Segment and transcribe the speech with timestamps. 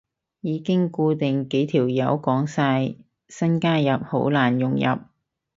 [0.39, 2.95] 已經固定幾條友講晒，
[3.29, 4.99] 新加入好難融入